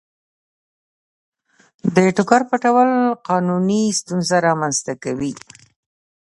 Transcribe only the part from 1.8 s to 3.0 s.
د ټکر پټول